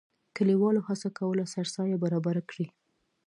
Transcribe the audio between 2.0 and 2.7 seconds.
برابره کړي.